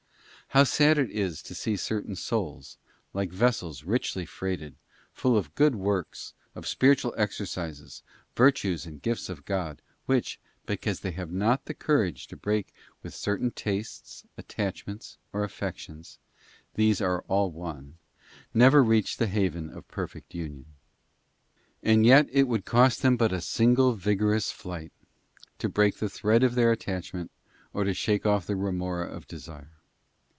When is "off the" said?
28.25-28.57